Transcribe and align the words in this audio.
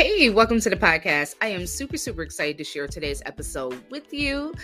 Hey, 0.00 0.30
welcome 0.30 0.60
to 0.60 0.70
the 0.70 0.76
podcast. 0.76 1.34
I 1.42 1.48
am 1.48 1.66
super, 1.66 1.98
super 1.98 2.22
excited 2.22 2.56
to 2.56 2.64
share 2.64 2.86
today's 2.86 3.20
episode 3.26 3.84
with 3.90 4.14
you. 4.14 4.54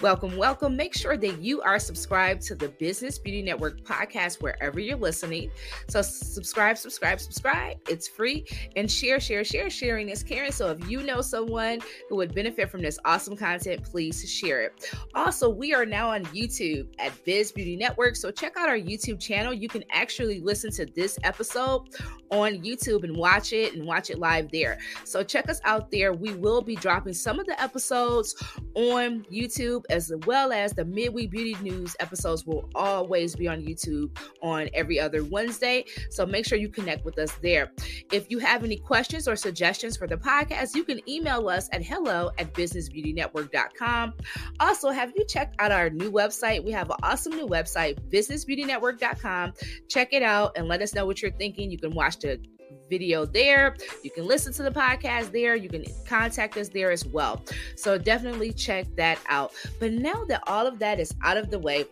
Welcome, 0.00 0.36
welcome. 0.36 0.76
Make 0.76 0.94
sure 0.94 1.16
that 1.16 1.42
you 1.42 1.60
are 1.62 1.80
subscribed 1.80 2.42
to 2.42 2.54
the 2.54 2.68
Business 2.68 3.18
Beauty 3.18 3.42
Network 3.42 3.80
podcast 3.80 4.40
wherever 4.40 4.78
you're 4.78 4.96
listening. 4.96 5.50
So, 5.88 6.00
subscribe, 6.00 6.78
subscribe, 6.78 7.18
subscribe. 7.18 7.78
It's 7.88 8.06
free. 8.06 8.46
And 8.76 8.88
share, 8.88 9.18
share, 9.18 9.42
share. 9.42 9.68
Sharing 9.68 10.10
is 10.10 10.22
caring. 10.22 10.52
So, 10.52 10.70
if 10.70 10.88
you 10.88 11.02
know 11.02 11.22
someone 11.22 11.80
who 12.08 12.14
would 12.14 12.32
benefit 12.32 12.70
from 12.70 12.80
this 12.80 12.96
awesome 13.04 13.36
content, 13.36 13.82
please 13.82 14.30
share 14.30 14.62
it. 14.62 14.94
Also, 15.16 15.48
we 15.48 15.74
are 15.74 15.84
now 15.84 16.08
on 16.08 16.24
YouTube 16.26 16.86
at 17.00 17.12
Biz 17.24 17.50
Beauty 17.50 17.74
Network. 17.74 18.14
So, 18.14 18.30
check 18.30 18.56
out 18.56 18.68
our 18.68 18.78
YouTube 18.78 19.18
channel. 19.18 19.52
You 19.52 19.68
can 19.68 19.82
actually 19.90 20.38
listen 20.38 20.70
to 20.72 20.86
this 20.86 21.18
episode 21.24 21.88
on 22.30 22.62
YouTube 22.62 23.02
and 23.02 23.16
watch 23.16 23.52
it 23.52 23.74
and 23.74 23.84
watch 23.84 24.10
it 24.10 24.20
live 24.20 24.52
there. 24.52 24.78
So 25.04 25.22
check 25.22 25.48
us 25.48 25.60
out 25.64 25.90
there. 25.90 26.12
We 26.12 26.34
will 26.34 26.62
be 26.62 26.76
dropping 26.76 27.14
some 27.14 27.38
of 27.38 27.46
the 27.46 27.60
episodes 27.60 28.34
on 28.74 29.24
YouTube 29.32 29.84
as 29.90 30.12
well 30.26 30.52
as 30.52 30.72
the 30.72 30.84
midweek 30.84 31.30
beauty 31.30 31.56
news 31.62 31.96
episodes 32.00 32.46
will 32.46 32.68
always 32.74 33.36
be 33.36 33.48
on 33.48 33.62
YouTube 33.62 34.16
on 34.42 34.68
every 34.74 34.98
other 35.00 35.24
Wednesday. 35.24 35.84
So 36.10 36.26
make 36.26 36.46
sure 36.46 36.58
you 36.58 36.68
connect 36.68 37.04
with 37.04 37.18
us 37.18 37.32
there. 37.42 37.72
If 38.12 38.30
you 38.30 38.38
have 38.38 38.64
any 38.64 38.76
questions 38.76 39.28
or 39.28 39.36
suggestions 39.36 39.96
for 39.96 40.06
the 40.06 40.16
podcast, 40.16 40.74
you 40.74 40.84
can 40.84 41.06
email 41.08 41.48
us 41.48 41.68
at 41.72 41.82
hello 41.82 42.30
at 42.38 42.52
businessbeautynetwork.com. 42.54 44.14
Also, 44.60 44.90
have 44.90 45.12
you 45.16 45.24
checked 45.26 45.56
out 45.58 45.72
our 45.72 45.90
new 45.90 46.10
website? 46.10 46.64
We 46.64 46.72
have 46.72 46.90
an 46.90 46.96
awesome 47.02 47.32
new 47.32 47.46
website, 47.46 47.98
businessbeautynetwork.com. 48.10 49.52
Check 49.88 50.12
it 50.12 50.22
out 50.22 50.56
and 50.56 50.68
let 50.68 50.82
us 50.82 50.94
know 50.94 51.06
what 51.06 51.22
you're 51.22 51.32
thinking. 51.32 51.70
You 51.70 51.78
can 51.78 51.94
watch 51.94 52.18
the 52.18 52.40
video 52.88 53.24
there. 53.24 53.76
You 54.02 54.10
can 54.10 54.26
listen 54.26 54.52
to 54.54 54.62
the 54.62 54.70
podcast 54.70 55.32
there. 55.32 55.54
You 55.54 55.68
can 55.68 55.84
contact 56.06 56.56
us 56.56 56.68
there 56.68 56.90
as 56.90 57.06
well. 57.06 57.42
So 57.76 57.98
definitely 57.98 58.52
check 58.52 58.86
that 58.96 59.18
out. 59.28 59.52
But 59.80 59.92
now 59.92 60.24
that 60.24 60.42
all 60.46 60.66
of 60.66 60.78
that 60.78 61.00
is 61.00 61.14
out 61.22 61.36
of 61.36 61.50
the 61.50 61.58
way, 61.58 61.84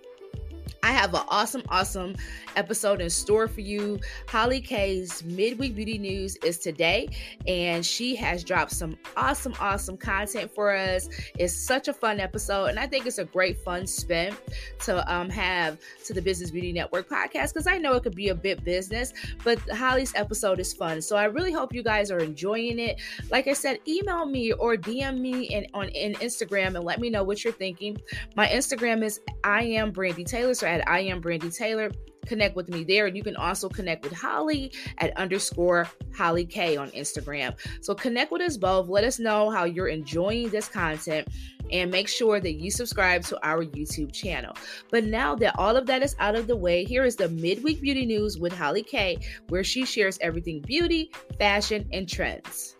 I 0.84 0.90
have 0.90 1.14
an 1.14 1.22
awesome, 1.28 1.62
awesome 1.68 2.16
episode 2.56 3.00
in 3.00 3.08
store 3.08 3.46
for 3.46 3.60
you. 3.60 4.00
Holly 4.26 4.60
K's 4.60 5.22
midweek 5.22 5.76
beauty 5.76 5.96
news 5.96 6.34
is 6.36 6.58
today, 6.58 7.08
and 7.46 7.86
she 7.86 8.16
has 8.16 8.42
dropped 8.42 8.72
some 8.72 8.96
awesome, 9.16 9.54
awesome 9.60 9.96
content 9.96 10.50
for 10.52 10.74
us. 10.74 11.08
It's 11.38 11.54
such 11.54 11.86
a 11.86 11.92
fun 11.92 12.18
episode, 12.18 12.66
and 12.66 12.80
I 12.80 12.88
think 12.88 13.06
it's 13.06 13.18
a 13.18 13.24
great 13.24 13.58
fun 13.58 13.86
spin 13.86 14.34
to 14.80 15.12
um, 15.12 15.30
have 15.30 15.78
to 16.04 16.12
the 16.12 16.20
Business 16.20 16.50
Beauty 16.50 16.72
Network 16.72 17.08
podcast 17.08 17.54
because 17.54 17.68
I 17.68 17.78
know 17.78 17.94
it 17.94 18.02
could 18.02 18.16
be 18.16 18.30
a 18.30 18.34
bit 18.34 18.64
business, 18.64 19.12
but 19.44 19.60
Holly's 19.70 20.12
episode 20.16 20.58
is 20.58 20.72
fun. 20.72 21.00
So 21.00 21.14
I 21.14 21.26
really 21.26 21.52
hope 21.52 21.72
you 21.72 21.84
guys 21.84 22.10
are 22.10 22.18
enjoying 22.18 22.80
it. 22.80 23.00
Like 23.30 23.46
I 23.46 23.52
said, 23.52 23.78
email 23.86 24.26
me 24.26 24.52
or 24.52 24.74
DM 24.74 25.20
me 25.20 25.44
in, 25.44 25.64
on 25.74 25.90
in 25.90 26.14
Instagram 26.14 26.74
and 26.74 26.84
let 26.84 27.00
me 27.00 27.08
know 27.08 27.22
what 27.22 27.44
you're 27.44 27.52
thinking. 27.52 27.98
My 28.34 28.48
Instagram 28.48 29.04
is 29.04 29.20
I 29.44 29.62
am 29.62 29.92
Brandy 29.92 30.24
Taylor. 30.24 30.54
So 30.54 30.71
at 30.72 30.88
I 30.88 31.00
am 31.00 31.20
Brandy 31.20 31.50
Taylor. 31.50 31.92
Connect 32.24 32.56
with 32.56 32.68
me 32.70 32.82
there. 32.82 33.06
And 33.06 33.16
you 33.16 33.22
can 33.22 33.36
also 33.36 33.68
connect 33.68 34.04
with 34.04 34.14
Holly 34.14 34.72
at 34.98 35.14
underscore 35.18 35.86
Holly 36.16 36.46
K 36.46 36.76
on 36.76 36.90
Instagram. 36.92 37.54
So 37.82 37.94
connect 37.94 38.32
with 38.32 38.40
us 38.40 38.56
both. 38.56 38.88
Let 38.88 39.04
us 39.04 39.18
know 39.18 39.50
how 39.50 39.64
you're 39.64 39.88
enjoying 39.88 40.48
this 40.48 40.68
content 40.68 41.28
and 41.70 41.90
make 41.90 42.08
sure 42.08 42.40
that 42.40 42.54
you 42.54 42.70
subscribe 42.70 43.22
to 43.24 43.46
our 43.46 43.64
YouTube 43.64 44.12
channel. 44.12 44.54
But 44.90 45.04
now 45.04 45.34
that 45.36 45.58
all 45.58 45.76
of 45.76 45.86
that 45.86 46.02
is 46.02 46.16
out 46.18 46.36
of 46.36 46.46
the 46.46 46.56
way, 46.56 46.84
here 46.84 47.04
is 47.04 47.16
the 47.16 47.28
midweek 47.28 47.82
beauty 47.82 48.06
news 48.06 48.38
with 48.38 48.56
Holly 48.56 48.82
K, 48.82 49.18
where 49.48 49.64
she 49.64 49.84
shares 49.84 50.18
everything 50.22 50.62
beauty, 50.62 51.12
fashion, 51.38 51.86
and 51.92 52.08
trends. 52.08 52.76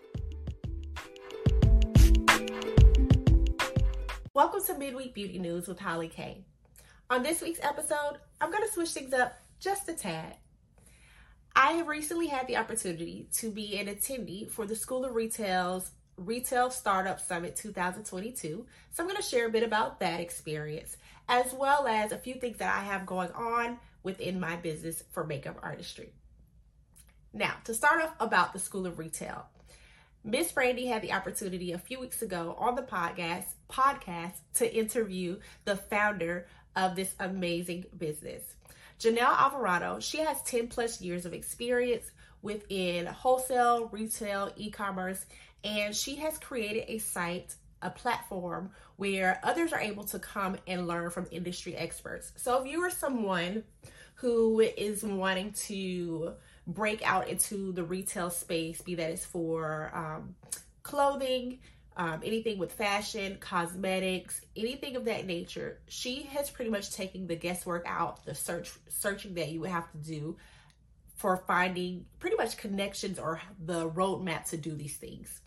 Welcome 4.35 4.63
to 4.65 4.79
Midweek 4.79 5.15
Beauty 5.15 5.39
News 5.39 5.69
with 5.69 5.79
Holly 5.79 6.09
K. 6.09 6.47
On 7.11 7.23
this 7.23 7.43
week's 7.43 7.61
episode, 7.63 8.19
I'm 8.41 8.51
going 8.51 8.67
to 8.67 8.73
switch 8.73 8.91
things 8.91 9.13
up 9.13 9.39
just 9.61 9.89
a 9.89 9.95
tad. 9.95 10.37
I 11.55 11.73
have 11.73 11.87
recently 11.87 12.29
had 12.29 12.47
the 12.47 12.57
opportunity 12.57 13.29
to 13.35 13.51
be 13.51 13.79
an 13.79 13.87
attendee 13.87 14.51
for 14.51 14.65
the 14.65 14.75
School 14.75 15.05
of 15.05 15.15
Retail's 15.15 15.91
Retail 16.17 16.71
Startup 16.71 17.21
Summit 17.21 17.57
2022. 17.57 18.67
So 18.91 19.03
I'm 19.03 19.09
going 19.09 19.21
to 19.21 19.29
share 19.29 19.47
a 19.47 19.51
bit 19.51 19.63
about 19.63 20.01
that 20.01 20.21
experience, 20.21 20.97
as 21.29 21.53
well 21.53 21.87
as 21.87 22.13
a 22.13 22.19
few 22.19 22.35
things 22.35 22.59
that 22.59 22.75
I 22.75 22.85
have 22.85 23.05
going 23.05 23.33
on 23.33 23.79
within 24.03 24.41
my 24.41 24.57
business 24.57 25.05
for 25.13 25.25
makeup 25.25 25.59
artistry. 25.63 26.13
Now, 27.35 27.55
to 27.65 27.75
start 27.75 28.03
off 28.03 28.15
about 28.21 28.55
the 28.55 28.59
School 28.59 28.87
of 28.87 28.99
Retail, 28.99 29.47
Miss 30.25 30.53
Brandy 30.53 30.87
had 30.87 31.03
the 31.03 31.13
opportunity 31.13 31.73
a 31.73 31.79
few 31.79 31.99
weeks 31.99 32.23
ago 32.23 32.57
on 32.59 32.77
the 32.77 32.83
podcast 32.83 33.47
podcast 33.69 34.35
to 34.55 34.73
interview 34.73 35.39
the 35.65 35.77
founder 35.77 36.47
of 36.77 36.97
this 36.97 37.15
amazing 37.21 37.85
business. 37.97 38.43
Janelle 38.99 39.37
Alvarado, 39.39 39.99
she 40.01 40.19
has 40.19 40.41
10 40.43 40.69
plus 40.69 41.01
years 41.01 41.27
of 41.27 41.33
experience 41.33 42.11
within 42.41 43.07
wholesale, 43.07 43.89
retail, 43.89 44.53
e 44.57 44.71
commerce, 44.71 45.25
and 45.65 45.95
she 45.95 46.17
has 46.17 46.39
created 46.39 46.85
a 46.89 46.99
site, 46.99 47.55
a 47.83 47.91
platform 47.91 48.71
where 48.97 49.41
others 49.43 49.73
are 49.73 49.81
able 49.81 50.05
to 50.05 50.19
come 50.19 50.57
and 50.67 50.87
learn 50.87 51.11
from 51.11 51.27
industry 51.31 51.75
experts. 51.77 52.33
So 52.37 52.63
if 52.63 52.71
you 52.71 52.81
are 52.83 52.91
someone 52.91 53.65
who 54.17 54.61
is 54.61 55.03
wanting 55.03 55.53
to 55.53 56.35
break 56.67 57.03
out 57.03 57.29
into 57.29 57.73
the 57.73 57.83
retail 57.83 58.31
space, 58.31 58.81
be 58.83 58.95
that 58.95 59.11
it's 59.11 59.25
for 59.25 59.91
um, 59.95 60.37
clothing, 60.83 61.59
um, 61.97 62.21
anything 62.25 62.59
with 62.59 62.73
fashion, 62.73 63.37
cosmetics, 63.41 64.41
anything 64.57 64.97
of 64.97 65.05
that 65.05 65.27
nature. 65.27 65.79
She 65.89 66.23
has 66.35 66.51
pretty 66.51 66.71
much 66.71 66.93
taken 66.93 67.27
the 67.27 67.37
guesswork 67.37 67.85
out, 67.87 68.25
the 68.25 68.35
search 68.35 68.73
searching 68.89 69.35
that 69.35 69.49
you 69.49 69.61
would 69.61 69.71
have 69.71 69.91
to 69.93 69.99
do 69.99 70.37
for 71.17 71.37
finding 71.47 72.07
pretty 72.19 72.37
much 72.37 72.57
connections 72.57 73.19
or 73.19 73.41
the 73.65 73.89
roadmap 73.89 74.49
to 74.51 74.57
do 74.57 74.75
these 74.75 74.97
things. 74.97 75.41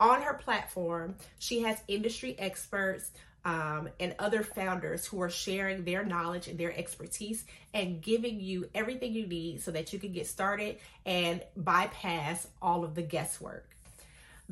On 0.00 0.20
her 0.22 0.34
platform, 0.34 1.14
she 1.38 1.60
has 1.60 1.80
industry 1.86 2.34
experts 2.38 3.10
um, 3.44 3.88
and 4.00 4.14
other 4.18 4.42
founders 4.42 5.06
who 5.06 5.20
are 5.20 5.30
sharing 5.30 5.84
their 5.84 6.04
knowledge 6.04 6.48
and 6.48 6.58
their 6.58 6.76
expertise 6.76 7.44
and 7.74 8.00
giving 8.00 8.40
you 8.40 8.68
everything 8.74 9.12
you 9.12 9.26
need 9.26 9.60
so 9.60 9.70
that 9.70 9.92
you 9.92 9.98
can 9.98 10.12
get 10.12 10.26
started 10.26 10.78
and 11.04 11.42
bypass 11.56 12.48
all 12.60 12.84
of 12.84 12.94
the 12.94 13.02
guesswork. 13.02 13.68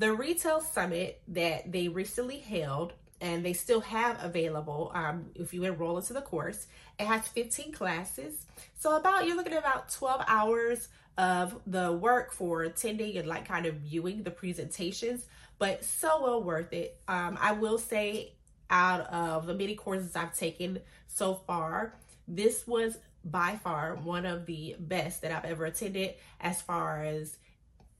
The 0.00 0.14
retail 0.14 0.62
summit 0.62 1.20
that 1.28 1.70
they 1.70 1.88
recently 1.88 2.38
held 2.38 2.94
and 3.20 3.44
they 3.44 3.52
still 3.52 3.82
have 3.82 4.24
available 4.24 4.90
um, 4.94 5.26
if 5.34 5.52
you 5.52 5.62
enroll 5.64 5.98
into 5.98 6.14
the 6.14 6.22
course. 6.22 6.68
It 6.98 7.04
has 7.04 7.28
15 7.28 7.72
classes. 7.72 8.46
So 8.78 8.96
about 8.96 9.26
you're 9.26 9.36
looking 9.36 9.52
at 9.52 9.58
about 9.58 9.90
12 9.90 10.24
hours 10.26 10.88
of 11.18 11.60
the 11.66 11.92
work 11.92 12.32
for 12.32 12.62
attending 12.62 13.18
and 13.18 13.28
like 13.28 13.46
kind 13.46 13.66
of 13.66 13.74
viewing 13.74 14.22
the 14.22 14.30
presentations, 14.30 15.26
but 15.58 15.84
so 15.84 16.22
well 16.22 16.42
worth 16.42 16.72
it. 16.72 16.98
Um, 17.06 17.36
I 17.38 17.52
will 17.52 17.76
say 17.76 18.32
out 18.70 19.02
of 19.12 19.44
the 19.44 19.52
many 19.52 19.74
courses 19.74 20.16
I've 20.16 20.34
taken 20.34 20.80
so 21.08 21.34
far, 21.46 21.92
this 22.26 22.66
was 22.66 22.96
by 23.22 23.56
far 23.62 23.96
one 23.96 24.24
of 24.24 24.46
the 24.46 24.76
best 24.78 25.20
that 25.20 25.30
I've 25.30 25.44
ever 25.44 25.66
attended 25.66 26.14
as 26.40 26.62
far 26.62 27.02
as 27.02 27.36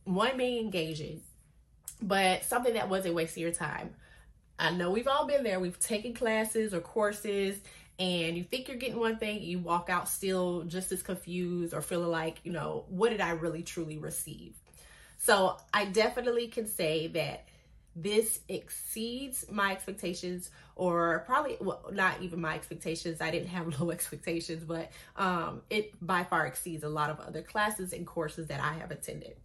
one 0.05 0.39
being 0.39 0.65
engaging 0.65 1.21
but 2.03 2.45
something 2.45 2.75
that 2.75 2.89
wasn't 2.89 3.15
wasting 3.15 3.43
your 3.43 3.53
time. 3.53 3.95
I 4.59 4.71
know 4.71 4.91
we've 4.91 5.09
all 5.09 5.27
been 5.27 5.43
there. 5.43 5.59
We've 5.59 5.79
taken 5.79 6.13
classes 6.13 6.75
or 6.75 6.81
courses 6.81 7.59
and 7.99 8.37
you 8.37 8.45
think 8.45 8.69
you're 8.69 8.79
getting 8.79 8.99
one 8.99 9.19
thing, 9.19 9.43
you 9.43 9.59
walk 9.59 9.91
out 9.91 10.09
still 10.09 10.63
just 10.63 10.91
as 10.91 11.03
confused 11.03 11.75
or 11.75 11.83
feeling 11.83 12.11
like, 12.11 12.41
you 12.45 12.53
know, 12.53 12.87
what 12.89 13.11
did 13.11 13.21
I 13.21 13.33
really 13.33 13.63
truly 13.63 13.99
receive? 13.99 14.55
So 15.19 15.59
I 15.75 15.85
definitely 15.85 16.49
can 16.49 16.67
say 16.67 17.09
that 17.09 17.47
this 17.95 18.41
exceeds 18.49 19.45
my 19.51 19.73
expectations 19.73 20.51
or 20.77 21.25
probably 21.27 21.57
well, 21.61 21.85
not 21.93 22.23
even 22.23 22.41
my 22.41 22.55
expectations 22.55 23.21
i 23.21 23.33
didn't 23.33 23.49
have 23.49 23.81
low 23.81 23.91
expectations 23.91 24.63
but 24.63 24.93
um, 25.17 25.61
it 25.71 25.93
by 26.01 26.23
far 26.23 26.47
exceeds 26.47 26.85
a 26.85 26.89
lot 26.89 27.11
of 27.11 27.19
other 27.19 27.43
classes 27.43 27.93
and 27.93 28.07
courses 28.07 28.47
that 28.47 28.63
i 28.63 28.75
have 28.75 28.93
attended 28.93 29.37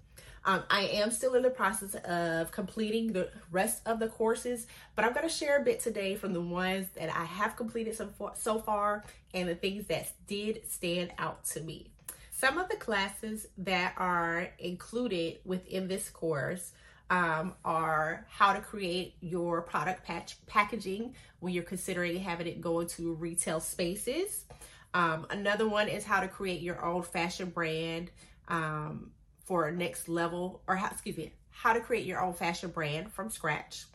um, 0.46 0.64
I 0.70 0.82
am 0.84 1.10
still 1.10 1.34
in 1.34 1.42
the 1.42 1.50
process 1.50 1.96
of 1.96 2.52
completing 2.52 3.14
the 3.14 3.30
rest 3.52 3.82
of 3.86 4.00
the 4.00 4.08
courses, 4.08 4.68
but 4.96 5.04
I'm 5.04 5.14
going 5.14 5.28
to 5.28 5.34
share 5.34 5.60
a 5.60 5.64
bit 5.64 5.80
today 5.80 6.16
from 6.16 6.34
the 6.34 6.42
ones 6.42 6.88
that 6.96 7.10
I 7.10 7.26
have 7.26 7.56
completed 7.56 7.96
so 7.96 8.08
far, 8.08 8.34
so 8.36 8.60
far 8.60 9.04
and 9.34 9.50
the 9.50 9.56
things 9.56 9.88
that 9.88 10.12
did 10.28 10.70
stand 10.70 11.12
out 11.18 11.46
to 11.46 11.62
me. 11.62 11.90
Some 12.32 12.60
of 12.60 12.70
the 12.70 12.76
classes 12.76 13.48
that 13.58 13.96
are 13.98 14.50
included 14.60 15.40
within 15.46 15.88
this 15.88 16.10
course 16.10 16.74
um, 17.10 17.54
are 17.64 18.26
how 18.30 18.54
to 18.54 18.62
create 18.62 19.16
your 19.22 19.62
product 19.62 20.04
patch 20.04 20.38
packaging 20.46 21.16
when 21.40 21.54
you're 21.54 21.64
considering 21.64 22.20
having 22.20 22.48
it 22.48 22.62
go 22.62 22.82
into 22.82 23.14
retail 23.14 23.60
spaces. 23.60 24.46
Um, 24.94 25.26
another 25.30 25.68
one 25.68 25.88
is 25.88 26.04
how 26.04 26.22
to 26.22 26.28
create 26.28 26.62
your 26.62 26.84
own 26.84 27.04
fashion 27.04 27.50
brand. 27.50 28.12
Um, 28.48 29.12
for 29.46 29.72
next 29.72 30.10
level, 30.10 30.62
or 30.68 30.76
how, 30.76 30.88
excuse 30.88 31.18
me, 31.18 31.32
how 31.52 31.74
to 31.74 31.80
create 31.80 32.06
your 32.06 32.22
own 32.22 32.34
fashion 32.34 32.70
brand 32.70 33.12
from 33.12 33.30
scratch. 33.30 33.86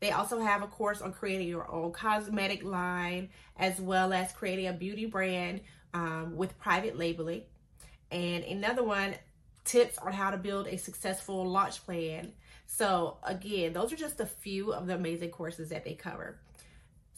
They 0.00 0.10
also 0.10 0.40
have 0.40 0.62
a 0.62 0.66
course 0.66 1.00
on 1.00 1.12
creating 1.12 1.48
your 1.48 1.70
own 1.70 1.92
cosmetic 1.92 2.64
line, 2.64 3.30
as 3.56 3.80
well 3.80 4.12
as 4.12 4.32
creating 4.32 4.66
a 4.66 4.72
beauty 4.72 5.06
brand 5.06 5.60
um, 5.94 6.36
with 6.36 6.58
private 6.58 6.98
labeling. 6.98 7.42
And 8.10 8.44
another 8.44 8.82
one, 8.82 9.14
tips 9.64 9.98
on 9.98 10.12
how 10.12 10.30
to 10.30 10.36
build 10.36 10.66
a 10.66 10.76
successful 10.76 11.44
launch 11.46 11.84
plan. 11.84 12.32
So, 12.66 13.18
again, 13.22 13.72
those 13.72 13.92
are 13.92 13.96
just 13.96 14.20
a 14.20 14.26
few 14.26 14.72
of 14.72 14.86
the 14.86 14.94
amazing 14.94 15.30
courses 15.30 15.70
that 15.70 15.84
they 15.84 15.94
cover. 15.94 16.38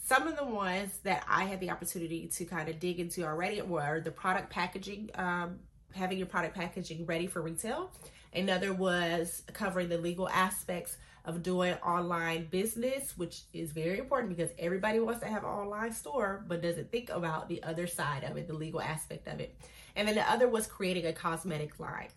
Some 0.03 0.27
of 0.27 0.37
the 0.37 0.45
ones 0.45 0.97
that 1.03 1.23
I 1.27 1.43
had 1.43 1.59
the 1.59 1.69
opportunity 1.69 2.27
to 2.27 2.45
kind 2.45 2.69
of 2.69 2.79
dig 2.79 2.99
into 2.99 3.23
already 3.23 3.61
were 3.61 3.99
the 3.99 4.11
product 4.11 4.49
packaging, 4.49 5.11
um, 5.15 5.59
having 5.93 6.17
your 6.17 6.27
product 6.27 6.55
packaging 6.55 7.05
ready 7.05 7.27
for 7.27 7.41
retail. 7.41 7.91
Another 8.33 8.73
was 8.73 9.43
covering 9.53 9.89
the 9.89 9.97
legal 9.97 10.29
aspects 10.29 10.97
of 11.25 11.43
doing 11.43 11.73
online 11.75 12.47
business, 12.49 13.17
which 13.17 13.41
is 13.53 13.71
very 13.71 13.99
important 13.99 14.35
because 14.35 14.51
everybody 14.57 14.99
wants 14.99 15.19
to 15.19 15.27
have 15.27 15.43
an 15.43 15.49
online 15.49 15.93
store, 15.93 16.43
but 16.47 16.61
doesn't 16.61 16.91
think 16.91 17.09
about 17.09 17.49
the 17.49 17.61
other 17.63 17.87
side 17.87 18.23
of 18.23 18.37
it, 18.37 18.47
the 18.47 18.53
legal 18.53 18.81
aspect 18.81 19.27
of 19.27 19.39
it. 19.39 19.55
And 19.95 20.07
then 20.07 20.15
the 20.15 20.29
other 20.29 20.47
was 20.47 20.67
creating 20.67 21.05
a 21.05 21.13
cosmetic 21.13 21.79
line. 21.79 22.09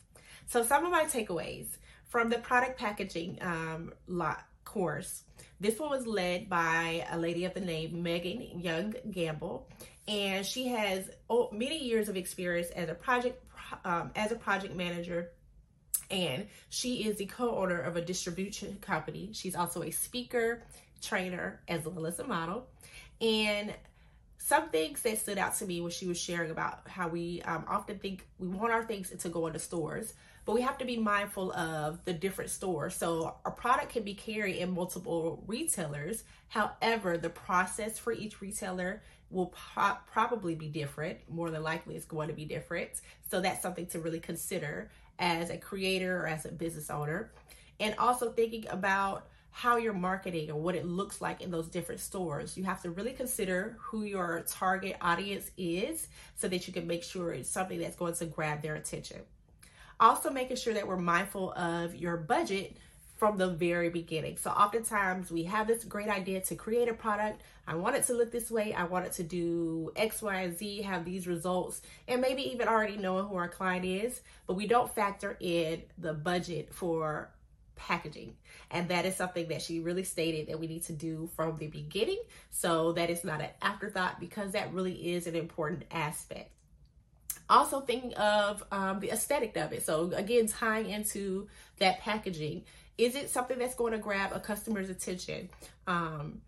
So, 0.47 0.63
some 0.63 0.85
of 0.85 0.93
my 0.93 1.05
takeaways 1.05 1.67
from 2.09 2.29
the 2.29 2.39
product 2.39 2.79
packaging 2.79 3.39
um, 3.41 3.93
lot 4.07 4.45
course. 4.65 5.25
This 5.61 5.79
one 5.79 5.91
was 5.91 6.07
led 6.07 6.49
by 6.49 7.07
a 7.11 7.19
lady 7.19 7.45
of 7.45 7.55
the 7.55 7.61
name 7.61 8.03
Megan 8.03 8.61
Young 8.61 8.95
Gamble, 9.11 9.69
and 10.09 10.45
she 10.45 10.69
has 10.69 11.11
oh, 11.31 11.49
many 11.53 11.79
years 11.79 12.09
of 12.09 12.17
experience 12.17 12.69
as 12.71 12.89
a 12.89 12.95
project 12.95 13.43
um, 13.85 14.11
as 14.15 14.33
a 14.33 14.37
project 14.37 14.75
manager 14.75 15.31
and 16.13 16.47
she 16.69 17.05
is 17.05 17.17
the 17.17 17.27
co-owner 17.27 17.81
of 17.81 17.97
a 17.97 18.03
distribution 18.03 18.77
company. 18.83 19.31
She's 19.33 19.57
also 19.57 19.83
a 19.83 19.91
speaker, 19.91 20.63
trainer, 21.01 21.61
as 21.67 21.87
well 21.87 22.07
as 22.07 22.19
a 22.19 22.25
model. 22.25 22.67
And 23.21 23.73
some 24.37 24.69
things 24.69 25.01
that 25.03 25.19
stood 25.19 25.39
out 25.39 25.57
to 25.57 25.67
me 25.67 25.81
when 25.81 25.91
she 25.91 26.07
was 26.07 26.21
sharing 26.21 26.51
about 26.51 26.87
how 26.87 27.09
we 27.09 27.41
um, 27.43 27.65
often 27.67 27.99
think 27.99 28.27
we 28.39 28.49
want 28.49 28.73
our 28.73 28.85
things 28.85 29.11
to 29.11 29.29
go 29.29 29.47
into 29.47 29.59
stores, 29.59 30.13
but 30.45 30.55
we 30.55 30.61
have 30.61 30.77
to 30.79 30.85
be 30.85 30.99
mindful 30.99 31.53
of 31.53 32.05
the 32.05 32.13
different 32.13 32.51
stores. 32.51 32.95
So 32.95 33.37
a 33.47 33.51
product 33.51 33.93
can 33.93 34.03
be 34.03 34.15
carried 34.15 34.57
in 34.57 34.75
multiple 34.75 35.43
retailers. 35.47 36.25
However, 36.49 37.17
the 37.17 37.31
process 37.31 37.99
for 37.99 38.13
each 38.13 38.41
retailer 38.43 39.01
will 39.33 39.47
pro- 39.47 39.97
probably 40.11 40.55
be 40.55 40.69
different. 40.69 41.19
More 41.29 41.51
than 41.51 41.63
likely, 41.63 41.97
it's 41.97 42.05
going 42.05 42.29
to 42.29 42.35
be 42.35 42.45
different. 42.45 42.91
So 43.31 43.41
that's 43.41 43.63
something 43.63 43.87
to 43.87 44.01
really 44.01 44.21
consider 44.21 44.91
as 45.19 45.51
a 45.51 45.59
creator 45.59 46.23
or 46.23 46.27
as 46.27 46.45
a 46.45 46.53
business 46.53 46.91
owner. 46.91 47.33
And 47.81 47.95
also 47.99 48.31
thinking 48.31 48.67
about 48.69 49.27
how 49.51 49.77
you're 49.77 49.93
marketing 49.93 50.49
and 50.49 50.63
what 50.63 50.75
it 50.75 50.87
looks 50.87 51.21
like 51.21 51.43
in 51.43 51.51
those 51.51 51.69
different 51.69 52.01
stores. 52.01 52.57
You 52.57 52.65
have 52.65 52.81
to 52.83 52.91
really 52.91 53.13
consider 53.13 53.77
who 53.79 54.03
your 54.05 54.45
target 54.49 54.97
audience 55.01 55.51
is 55.59 56.09
so 56.37 56.49
that 56.49 56.67
you 56.67 56.73
can 56.73 56.87
make 56.87 57.03
sure 57.03 57.33
it's 57.33 57.51
something 57.51 57.79
that's 57.79 57.97
going 57.97 58.15
to 58.15 58.25
grab 58.25 58.63
their 58.63 58.77
attention. 58.77 59.19
Also, 60.01 60.31
making 60.31 60.57
sure 60.57 60.75
that 60.75 60.87
we're 60.87 60.97
mindful 60.97 61.53
of 61.53 61.95
your 61.95 62.17
budget 62.17 62.77
from 63.23 63.39
the 63.39 63.47
very 63.47 63.89
beginning. 63.89 64.37
So, 64.37 64.51
oftentimes 64.51 65.31
we 65.31 65.45
have 65.45 65.69
this 65.69 65.85
great 65.85 66.09
idea 66.09 66.41
to 66.41 66.57
create 66.57 66.89
a 66.89 66.93
product. 66.93 67.41
I 67.69 67.77
want 67.77 67.95
it 67.95 68.03
to 68.07 68.15
look 68.15 68.33
this 68.33 68.51
way. 68.51 68.75
I 68.75 68.83
want 68.83 69.07
it 69.07 69.13
to 69.13 69.23
do 69.23 69.93
X, 69.95 70.21
Y, 70.23 70.51
Z, 70.51 70.83
have 70.83 71.05
these 71.05 71.29
results, 71.29 71.83
and 72.09 72.21
maybe 72.21 72.51
even 72.51 72.67
already 72.67 72.97
knowing 72.97 73.29
who 73.29 73.37
our 73.37 73.49
client 73.49 73.85
is, 73.85 74.21
but 74.49 74.55
we 74.55 74.67
don't 74.67 74.93
factor 74.93 75.37
in 75.39 75.83
the 75.99 76.13
budget 76.13 76.75
for 76.75 77.31
packaging. 77.77 78.35
And 78.73 78.89
that 78.89 79.07
is 79.07 79.15
something 79.15 79.47
that 79.51 79.63
she 79.63 79.79
really 79.79 80.03
stated 80.03 80.49
that 80.49 80.59
we 80.59 80.67
need 80.67 80.83
to 80.87 80.93
do 80.93 81.31
from 81.37 81.57
the 81.59 81.69
beginning. 81.69 82.19
So, 82.51 82.91
that 82.95 83.09
is 83.09 83.23
not 83.23 83.41
an 83.41 83.51
afterthought 83.63 84.19
because 84.19 84.51
that 84.51 84.75
really 84.75 85.13
is 85.13 85.29
an 85.29 85.37
important 85.37 85.85
aspect 85.93 86.51
also 87.51 87.81
thinking 87.81 88.15
of 88.15 88.65
um, 88.71 89.01
the 89.01 89.11
aesthetic 89.11 89.57
of 89.57 89.73
it 89.73 89.85
so 89.85 90.11
again 90.15 90.47
tying 90.47 90.89
into 90.89 91.49
that 91.79 91.99
packaging 92.01 92.65
is 92.99 93.15
it 93.15 93.31
something 93.31 93.59
that's 93.59 93.75
going 93.75 93.93
to 93.93 93.99
grab 93.99 94.33
a 94.33 94.41
customer's 94.41 94.91
attention? 94.91 95.49
Um, 95.87 96.43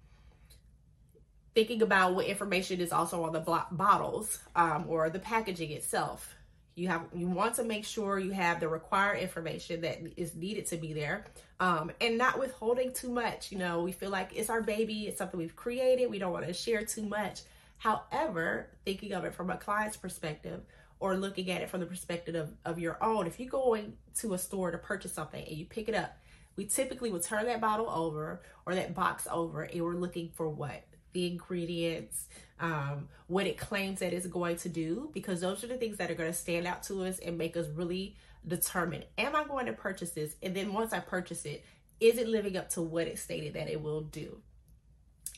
thinking 1.55 1.83
about 1.83 2.15
what 2.15 2.27
information 2.27 2.81
is 2.81 2.93
also 2.93 3.23
on 3.25 3.33
the 3.33 3.65
bottles 3.71 4.39
um, 4.57 4.87
or 4.89 5.09
the 5.09 5.19
packaging 5.19 5.71
itself. 5.71 6.35
You 6.75 6.89
have 6.89 7.03
you 7.15 7.29
want 7.29 7.55
to 7.55 7.65
make 7.65 7.85
sure 7.85 8.19
you 8.19 8.33
have 8.33 8.59
the 8.59 8.67
required 8.67 9.21
information 9.21 9.83
that 9.83 10.01
is 10.17 10.35
needed 10.35 10.67
to 10.67 10.77
be 10.77 10.93
there, 10.93 11.25
um, 11.61 11.93
and 12.01 12.19
not 12.19 12.37
withholding 12.37 12.93
too 12.93 13.11
much. 13.11 13.53
You 13.53 13.59
know, 13.59 13.85
we 13.85 13.93
feel 13.93 14.11
like 14.11 14.33
it's 14.35 14.51
our 14.51 14.61
baby, 14.61 15.07
it's 15.07 15.19
something 15.19 15.39
we've 15.39 15.55
created. 15.55 16.11
We 16.11 16.19
don't 16.19 16.33
want 16.33 16.49
to 16.49 16.53
share 16.53 16.85
too 16.85 17.05
much. 17.05 17.43
However, 17.79 18.71
thinking 18.85 19.13
of 19.13 19.25
it 19.25 19.35
from 19.35 19.51
a 19.51 19.57
client's 19.57 19.97
perspective, 19.97 20.63
or 20.99 21.17
looking 21.17 21.49
at 21.51 21.63
it 21.63 21.71
from 21.71 21.79
the 21.79 21.87
perspective 21.87 22.35
of, 22.35 22.53
of 22.65 22.81
your 22.81 23.03
own, 23.03 23.29
if 23.29 23.39
you're 23.39 23.49
going 23.49 23.93
to 24.17 24.35
a 24.35 24.39
store 24.39 24.73
to 24.73 24.79
purchase 24.79 25.13
something 25.13 25.45
and 25.47 25.57
you 25.57 25.67
pick 25.67 25.89
it 25.89 25.95
up 25.95 26.17
we 26.57 26.67
typically 26.67 27.11
would 27.11 27.23
turn 27.23 27.47
that 27.47 27.61
bottle 27.61 27.89
over 27.91 28.43
or 28.67 28.75
that 28.75 28.95
box 28.95 29.27
over 29.31 29.63
and 29.63 29.83
we're 29.83 29.95
looking 29.95 30.31
for 30.35 30.49
what? 30.49 30.85
The 31.13 31.27
ingredients, 31.27 32.29
um, 32.61 33.09
what 33.29 33.47
it 33.47 33.57
claims 33.57 34.01
that 34.01 34.13
it's 34.13 34.27
going 34.27 34.57
to 34.59 34.69
do, 34.69 35.11
because 35.13 35.41
those 35.41 35.63
are 35.63 35.69
the 35.69 35.77
things 35.77 35.99
that 35.99 36.11
are 36.11 36.15
going 36.15 36.31
to 36.31 36.37
stand 36.37 36.67
out 36.67 36.83
to 36.85 37.05
us 37.05 37.19
and 37.19 37.39
make 37.39 37.57
us 37.57 37.67
really 37.69 38.17
determine 38.47 39.05
am 39.17 39.35
I 39.35 39.45
going 39.45 39.67
to 39.67 39.73
purchase 39.73 40.11
this? 40.11 40.37
And 40.43 40.55
then 40.55 40.73
once 40.73 40.93
I 40.93 41.01
purchase 41.01 41.45
it, 41.45 41.65
is 42.01 42.19
it 42.19 42.29
living 42.29 42.57
up 42.57 42.71
to 42.71 42.83
what 42.83 43.07
it 43.07 43.19
stated 43.19 43.55
that 43.55 43.71
it 43.71 43.81
will 43.81 44.03
do? 44.03 44.39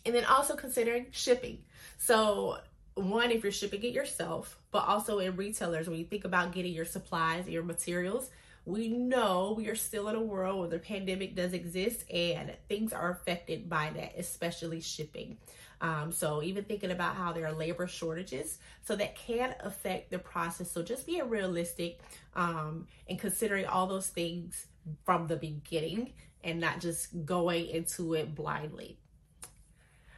And 0.05 0.15
then 0.15 0.25
also 0.25 0.55
considering 0.55 1.07
shipping. 1.11 1.65
So, 1.99 2.59
one, 2.95 3.31
if 3.31 3.43
you're 3.43 3.53
shipping 3.53 3.83
it 3.83 3.93
yourself, 3.93 4.59
but 4.71 4.85
also 4.87 5.19
in 5.19 5.37
retailers, 5.37 5.89
when 5.89 5.99
you 5.99 6.05
think 6.05 6.25
about 6.25 6.53
getting 6.53 6.73
your 6.73 6.85
supplies 6.85 7.47
your 7.49 7.63
materials, 7.63 8.31
we 8.67 8.89
know 8.89 9.55
we 9.57 9.69
are 9.69 9.77
still 9.77 10.09
in 10.09 10.17
a 10.17 10.21
world 10.21 10.59
where 10.59 10.69
the 10.69 10.79
pandemic 10.81 11.37
does 11.37 11.53
exist 11.53 12.05
and 12.11 12.53
things 12.69 12.93
are 12.93 13.13
affected 13.13 13.71
by 13.71 13.93
that, 13.95 14.15
especially 14.19 14.81
shipping. 14.81 15.39
Um, 15.81 16.11
so 16.11 16.43
even 16.43 16.65
thinking 16.65 16.91
about 16.91 17.15
how 17.15 17.33
there 17.33 17.47
are 17.47 17.53
labor 17.53 17.87
shortages, 17.87 18.59
so 18.83 18.97
that 18.97 19.15
can 19.15 19.55
affect 19.61 20.11
the 20.11 20.19
process. 20.19 20.71
So 20.71 20.83
just 20.83 21.07
being 21.07 21.29
realistic 21.31 22.01
um, 22.35 22.89
and 23.09 23.19
considering 23.21 23.67
all 23.67 23.87
those 23.87 24.09
things 24.09 24.67
from 25.05 25.29
the 25.29 25.37
beginning 25.37 26.15
and 26.43 26.59
not 26.61 26.81
just 26.81 27.25
going 27.25 27.67
into 27.69 28.15
it 28.15 28.35
blindly. 28.35 28.99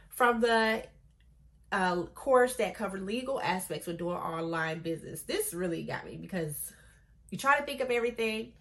From 0.09 0.41
the 0.41 0.83
uh, 1.71 2.03
course 2.15 2.55
that 2.55 2.73
covered 2.73 3.03
legal 3.03 3.39
aspects 3.39 3.87
of 3.87 3.99
doing 3.99 4.15
online 4.15 4.79
business, 4.79 5.21
this 5.21 5.53
really 5.53 5.83
got 5.83 6.05
me 6.05 6.17
because 6.17 6.73
you 7.31 7.37
try 7.37 7.57
to 7.57 7.65
think 7.65 7.81
of 7.81 7.89
everything, 7.89 8.53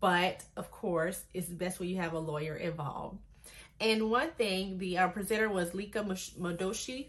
but 0.00 0.44
of 0.56 0.70
course, 0.70 1.22
it's 1.34 1.48
best 1.48 1.80
when 1.80 1.88
you 1.88 1.96
have 1.96 2.12
a 2.12 2.18
lawyer 2.18 2.56
involved. 2.56 3.18
And 3.80 4.10
one 4.10 4.30
thing, 4.32 4.78
the 4.78 4.98
uh, 4.98 5.08
presenter 5.08 5.48
was 5.48 5.74
Lika 5.74 6.00
Modoshi. 6.02 7.08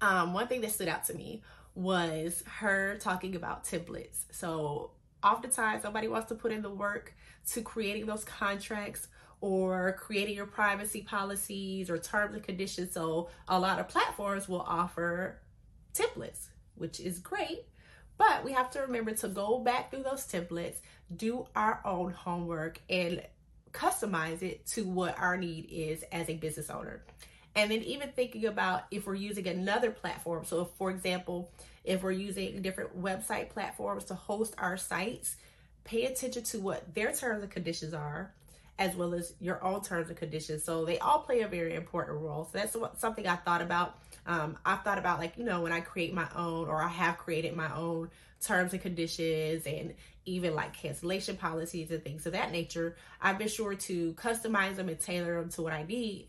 Um, 0.00 0.32
one 0.32 0.46
thing 0.48 0.60
that 0.62 0.72
stood 0.72 0.88
out 0.88 1.04
to 1.06 1.14
me 1.14 1.42
was 1.74 2.42
her 2.46 2.96
talking 3.00 3.36
about 3.36 3.64
templates. 3.64 4.24
So, 4.32 4.92
oftentimes, 5.22 5.82
somebody 5.82 6.08
wants 6.08 6.28
to 6.28 6.34
put 6.34 6.52
in 6.52 6.62
the 6.62 6.70
work 6.70 7.14
to 7.52 7.62
creating 7.62 8.06
those 8.06 8.24
contracts 8.24 9.08
or 9.40 9.96
creating 10.00 10.34
your 10.34 10.46
privacy 10.46 11.02
policies 11.02 11.90
or 11.90 11.98
terms 11.98 12.34
and 12.34 12.42
conditions. 12.42 12.92
So, 12.92 13.28
a 13.46 13.58
lot 13.58 13.78
of 13.78 13.88
platforms 13.88 14.48
will 14.48 14.62
offer 14.62 15.40
templates, 15.94 16.48
which 16.76 16.98
is 16.98 17.18
great. 17.18 17.66
But 18.18 18.44
we 18.44 18.52
have 18.52 18.70
to 18.72 18.80
remember 18.80 19.12
to 19.12 19.28
go 19.28 19.58
back 19.60 19.90
through 19.90 20.02
those 20.02 20.26
templates, 20.26 20.76
do 21.14 21.46
our 21.56 21.80
own 21.84 22.12
homework, 22.12 22.80
and 22.90 23.22
customize 23.72 24.42
it 24.42 24.66
to 24.66 24.84
what 24.84 25.18
our 25.18 25.36
need 25.36 25.68
is 25.70 26.02
as 26.10 26.28
a 26.28 26.34
business 26.34 26.68
owner. 26.68 27.02
And 27.54 27.70
then 27.70 27.82
even 27.82 28.10
thinking 28.10 28.46
about 28.46 28.84
if 28.90 29.06
we're 29.06 29.14
using 29.14 29.46
another 29.46 29.90
platform. 29.90 30.44
So, 30.44 30.62
if, 30.62 30.68
for 30.76 30.90
example, 30.90 31.50
if 31.84 32.02
we're 32.02 32.12
using 32.12 32.60
different 32.60 33.00
website 33.00 33.50
platforms 33.50 34.04
to 34.04 34.14
host 34.14 34.54
our 34.58 34.76
sites, 34.76 35.36
pay 35.84 36.04
attention 36.04 36.42
to 36.44 36.60
what 36.60 36.94
their 36.94 37.12
terms 37.12 37.42
and 37.42 37.50
conditions 37.50 37.94
are, 37.94 38.32
as 38.78 38.94
well 38.94 39.14
as 39.14 39.34
your 39.40 39.62
own 39.64 39.82
terms 39.82 40.08
and 40.08 40.16
conditions. 40.16 40.64
So 40.64 40.84
they 40.84 40.98
all 40.98 41.20
play 41.20 41.40
a 41.40 41.48
very 41.48 41.74
important 41.74 42.20
role. 42.20 42.44
So 42.44 42.58
that's 42.58 42.76
what, 42.76 43.00
something 43.00 43.26
I 43.26 43.36
thought 43.36 43.60
about 43.60 43.98
um, 44.28 44.58
I've 44.64 44.82
thought 44.82 44.98
about 44.98 45.18
like, 45.18 45.38
you 45.38 45.44
know, 45.44 45.62
when 45.62 45.72
I 45.72 45.80
create 45.80 46.12
my 46.12 46.28
own 46.36 46.68
or 46.68 46.82
I 46.82 46.88
have 46.88 47.16
created 47.16 47.56
my 47.56 47.74
own 47.74 48.10
terms 48.42 48.74
and 48.74 48.82
conditions 48.82 49.66
and 49.66 49.94
even 50.26 50.54
like 50.54 50.74
cancellation 50.74 51.38
policies 51.38 51.90
and 51.90 52.04
things 52.04 52.26
of 52.26 52.34
that 52.34 52.52
nature, 52.52 52.94
I've 53.22 53.38
been 53.38 53.48
sure 53.48 53.74
to 53.74 54.12
customize 54.12 54.76
them 54.76 54.90
and 54.90 55.00
tailor 55.00 55.40
them 55.40 55.48
to 55.52 55.62
what 55.62 55.72
I 55.72 55.84
need. 55.84 56.28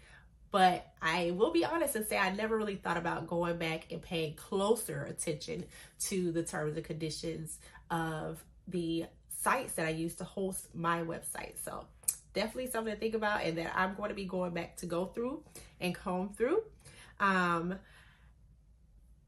But 0.49 0.87
I 1.01 1.31
will 1.31 1.51
be 1.51 1.65
honest 1.65 1.97
and 1.97 2.07
say 2.07 2.17
I 2.17 2.33
never 2.33 2.57
really 2.57 2.77
thought 2.77 2.97
about 2.97 3.27
going 3.27 3.57
back 3.57 3.91
and 3.91 4.01
paying 4.01 4.33
closer 4.35 5.03
attention 5.03 5.65
to 6.05 6.31
the 6.31 6.41
terms 6.41 6.77
and 6.77 6.85
conditions 6.85 7.59
of 7.91 8.43
the 8.67 9.05
sites 9.41 9.73
that 9.73 9.85
I 9.85 9.89
use 9.89 10.15
to 10.15 10.23
host 10.23 10.73
my 10.73 11.01
website. 11.01 11.63
So 11.63 11.85
definitely 12.33 12.69
something 12.71 12.93
to 12.93 12.99
think 12.99 13.15
about 13.15 13.43
and 13.43 13.57
that 13.57 13.73
I'm 13.75 13.95
going 13.95 14.09
to 14.09 14.15
be 14.15 14.25
going 14.25 14.53
back 14.53 14.77
to 14.77 14.85
go 14.85 15.05
through 15.05 15.43
and 15.79 15.93
comb 15.95 16.29
through. 16.29 16.61
Um, 17.19 17.75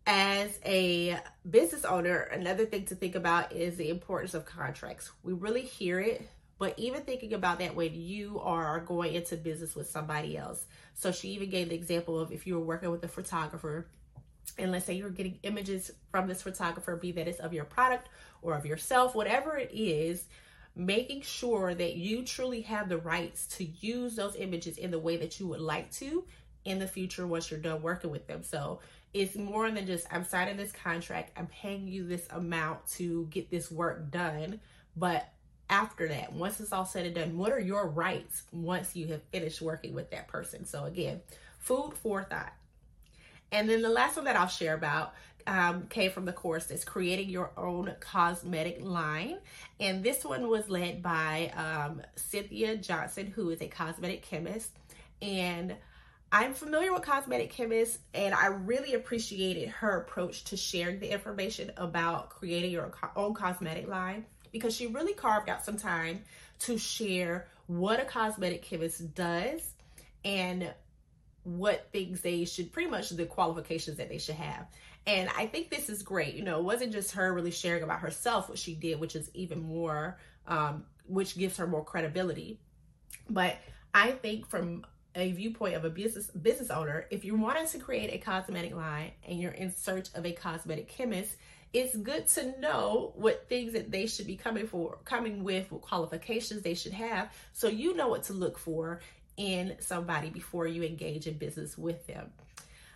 as 0.08 0.58
a 0.65 1.17
business 1.50 1.86
owner, 1.86 2.22
another 2.22 2.65
thing 2.65 2.86
to 2.86 2.96
think 2.96 3.15
about 3.15 3.53
is 3.53 3.77
the 3.77 3.89
importance 3.89 4.34
of 4.34 4.46
contracts. 4.46 5.12
We 5.24 5.34
really 5.34 5.62
hear 5.62 6.00
it, 6.00 6.27
but 6.58 6.77
even 6.77 7.01
thinking 7.01 7.34
about 7.34 7.60
that 7.60 7.75
when 7.75 7.93
you 7.93 8.39
are 8.39 8.79
going 8.79 9.13
into 9.13 9.38
business 9.38 9.75
with 9.75 9.89
somebody 9.89 10.38
else. 10.38 10.65
So 10.96 11.12
she 11.12 11.29
even 11.29 11.50
gave 11.50 11.70
the 11.70 11.75
example 11.75 12.20
of 12.20 12.31
if 12.31 12.48
you 12.48 12.55
were 12.55 12.65
working 12.65 12.89
with 12.89 13.03
a 13.03 13.08
photographer, 13.08 13.88
and 14.58 14.72
let's 14.72 14.86
say 14.86 14.93
you're 14.93 15.10
getting 15.10 15.39
images 15.43 15.91
from 16.10 16.27
this 16.27 16.41
photographer, 16.41 16.96
be 16.96 17.12
that 17.13 17.27
it's 17.27 17.39
of 17.39 17.53
your 17.53 17.65
product 17.65 18.10
or 18.41 18.55
of 18.55 18.65
yourself, 18.65 19.13
whatever 19.15 19.58
it 19.58 19.72
is, 19.72 20.25
making 20.75 21.21
sure 21.21 21.73
that 21.73 21.95
you 21.95 22.23
truly 22.23 22.61
have 22.61 22.89
the 22.89 22.97
rights 22.97 23.47
to 23.47 23.65
use 23.65 24.15
those 24.15 24.35
images 24.35 24.77
in 24.77 24.91
the 24.91 24.99
way 24.99 25.17
that 25.17 25.39
you 25.39 25.47
would 25.47 25.59
like 25.59 25.91
to 25.91 26.23
in 26.63 26.79
the 26.79 26.87
future 26.87 27.27
once 27.27 27.49
you're 27.49 27.59
done 27.59 27.81
working 27.81 28.11
with 28.11 28.27
them. 28.27 28.43
So 28.43 28.79
it's 29.13 29.35
more 29.35 29.69
than 29.69 29.85
just 29.85 30.07
I'm 30.11 30.23
signing 30.23 30.57
this 30.57 30.71
contract, 30.71 31.31
I'm 31.37 31.47
paying 31.47 31.87
you 31.87 32.07
this 32.07 32.27
amount 32.29 32.87
to 32.93 33.25
get 33.29 33.49
this 33.49 33.69
work 33.69 34.11
done. 34.11 34.59
But 34.95 35.27
after 35.69 36.07
that, 36.07 36.33
once 36.33 36.59
it's 36.59 36.71
all 36.71 36.85
said 36.85 37.05
and 37.05 37.15
done, 37.15 37.37
what 37.37 37.51
are 37.51 37.59
your 37.59 37.87
rights 37.87 38.43
once 38.51 38.95
you 38.95 39.07
have 39.07 39.23
finished 39.23 39.61
working 39.61 39.93
with 39.93 40.11
that 40.11 40.27
person? 40.27 40.65
So 40.65 40.85
again, 40.85 41.21
food 41.59 41.93
for 42.01 42.23
thought. 42.23 42.53
And 43.51 43.69
then 43.69 43.81
the 43.81 43.89
last 43.89 44.15
one 44.15 44.25
that 44.25 44.37
I'll 44.37 44.47
share 44.47 44.73
about 44.73 45.13
um, 45.48 45.88
came 45.88 46.12
from 46.12 46.25
the 46.25 46.33
course 46.33 46.65
that's 46.65 46.83
creating 46.83 47.29
your 47.29 47.51
own 47.57 47.93
cosmetic 48.00 48.79
line. 48.81 49.38
And 49.79 50.03
this 50.03 50.24
one 50.24 50.48
was 50.48 50.69
led 50.69 51.01
by 51.01 51.51
um, 51.55 52.01
Cynthia 52.15 52.75
Johnson, 52.77 53.27
who 53.27 53.50
is 53.50 53.62
a 53.62 53.67
cosmetic 53.67 54.21
chemist. 54.21 54.71
And 55.21 55.75
I'm 56.31 56.53
familiar 56.53 56.93
with 56.93 57.01
cosmetic 57.03 57.51
chemists, 57.51 58.00
and 58.13 58.33
I 58.33 58.48
really 58.48 58.93
appreciated 58.93 59.67
her 59.67 60.00
approach 60.00 60.45
to 60.45 60.57
sharing 60.57 61.00
the 61.00 61.12
information 61.12 61.71
about 61.75 62.29
creating 62.29 62.71
your 62.71 62.93
own 63.17 63.33
cosmetic 63.33 63.88
line 63.88 64.25
because 64.53 64.74
she 64.75 64.88
really 64.88 65.13
carved 65.13 65.50
out 65.50 65.65
some 65.65 65.77
time 65.77 66.21
to 66.60 66.77
share 66.77 67.48
what 67.67 68.00
a 68.00 68.05
cosmetic 68.05 68.62
chemist 68.62 69.13
does 69.13 69.74
and 70.24 70.74
what 71.43 71.89
things 71.91 72.21
they 72.21 72.45
should 72.45 72.71
pretty 72.71 72.89
much 72.89 73.10
the 73.10 73.25
qualifications 73.25 73.98
that 73.98 74.10
they 74.10 74.17
should 74.17 74.36
have. 74.36 74.67
And 75.07 75.29
I 75.36 75.48
think 75.48 75.69
this 75.69 75.89
is 75.89 76.03
great. 76.03 76.36
You 76.36 76.43
know, 76.43 76.60
it 76.60 76.63
wasn't 76.63 76.91
just 76.91 77.13
her 77.13 77.33
really 77.33 77.51
sharing 77.51 77.83
about 77.83 78.00
herself, 78.00 78.50
what 78.50 78.60
she 78.60 78.75
did, 78.75 79.00
which 79.00 79.15
is 79.15 79.31
even 79.33 79.62
more, 79.62 80.19
um, 80.48 80.86
which 81.07 81.38
gives 81.38 81.57
her 81.57 81.65
more 81.65 81.83
credibility. 81.83 82.60
But 83.29 83.57
I 83.93 84.12
think 84.12 84.48
from 84.48 84.86
a 85.15 85.31
viewpoint 85.31 85.75
of 85.75 85.83
a 85.83 85.89
business 85.89 86.27
business 86.27 86.69
owner, 86.69 87.05
if 87.10 87.25
you're 87.25 87.38
wanting 87.38 87.67
to 87.67 87.79
create 87.79 88.13
a 88.13 88.17
cosmetic 88.17 88.75
line 88.75 89.12
and 89.27 89.39
you're 89.39 89.51
in 89.51 89.71
search 89.71 90.10
of 90.13 90.25
a 90.25 90.31
cosmetic 90.31 90.88
chemist, 90.88 91.36
it's 91.74 91.95
good 91.95 92.27
to 92.27 92.60
know 92.60 93.13
what 93.15 93.48
things 93.50 93.74
that 93.74 93.91
they 93.91 94.05
should 94.05 94.27
be 94.27 94.36
coming 94.36 94.67
for, 94.67 95.00
coming 95.05 95.43
with, 95.43 95.71
what 95.71 95.81
qualifications 95.81 96.62
they 96.62 96.74
should 96.74 96.93
have, 96.93 97.31
so 97.53 97.67
you 97.67 97.95
know 97.95 98.10
what 98.10 98.24
to 98.24 98.33
look 98.33 98.57
for 98.57 99.00
in 99.38 99.75
somebody 99.79 100.29
before 100.29 100.67
you 100.67 100.83
engage 100.83 101.27
in 101.27 101.35
business 101.35 101.77
with 101.77 102.05
them. 102.07 102.31